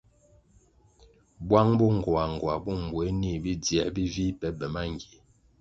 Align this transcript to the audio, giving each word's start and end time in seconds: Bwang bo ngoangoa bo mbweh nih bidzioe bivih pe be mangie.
Bwang 1.47 1.71
bo 1.77 1.87
ngoangoa 1.97 2.55
bo 2.63 2.71
mbweh 2.83 3.09
nih 3.19 3.37
bidzioe 3.43 3.85
bivih 3.95 4.31
pe 4.39 4.47
be 4.57 4.65
mangie. 4.73 5.15